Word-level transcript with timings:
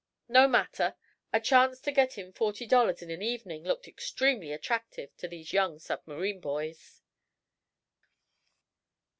No 0.27 0.47
matter! 0.47 0.95
A 1.31 1.39
chance 1.39 1.79
to 1.81 1.91
get 1.91 2.17
in 2.17 2.33
forty 2.33 2.65
dollars 2.65 3.03
in 3.03 3.11
an 3.11 3.21
evening 3.21 3.63
looked 3.63 3.87
extremely 3.87 4.51
attractive 4.51 5.15
to 5.17 5.27
these 5.27 5.53
young 5.53 5.77
submarine 5.77 6.39
boys. 6.39 7.03